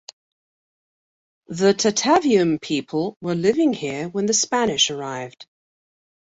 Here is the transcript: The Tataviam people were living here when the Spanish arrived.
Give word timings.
The 1.49 1.73
Tataviam 1.75 2.59
people 2.59 3.19
were 3.21 3.35
living 3.35 3.71
here 3.71 4.09
when 4.09 4.25
the 4.25 4.33
Spanish 4.33 4.89
arrived. 4.89 5.45